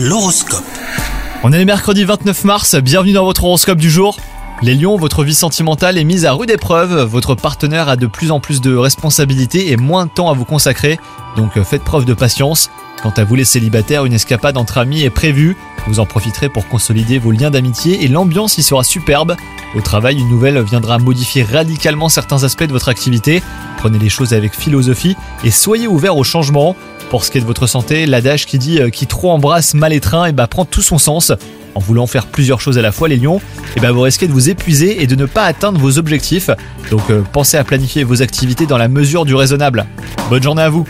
[0.00, 0.62] L'horoscope.
[1.42, 4.16] On est le mercredi 29 mars, bienvenue dans votre horoscope du jour.
[4.62, 8.30] Les lions, votre vie sentimentale est mise à rude épreuve, votre partenaire a de plus
[8.30, 11.00] en plus de responsabilités et moins de temps à vous consacrer,
[11.36, 12.70] donc faites preuve de patience.
[13.02, 15.56] Quant à vous les célibataires, une escapade entre amis est prévue,
[15.88, 19.34] vous en profiterez pour consolider vos liens d'amitié et l'ambiance y sera superbe.
[19.74, 23.42] Au travail, une nouvelle viendra modifier radicalement certains aspects de votre activité.
[23.78, 26.76] Prenez les choses avec philosophie et soyez ouverts au changement.
[27.10, 29.92] Pour ce qui est de votre santé, l'adage qui dit euh, qui trop embrasse mal
[29.92, 31.32] étreint et bah, prend tout son sens.
[31.74, 33.40] En voulant faire plusieurs choses à la fois, les lions,
[33.76, 36.50] et bah, vous risquez de vous épuiser et de ne pas atteindre vos objectifs.
[36.90, 39.86] Donc euh, pensez à planifier vos activités dans la mesure du raisonnable.
[40.28, 40.86] Bonne journée à vous